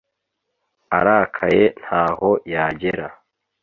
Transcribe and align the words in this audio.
arakaye 0.97 1.63
ntaho 1.81 2.29
yagera 2.53 3.07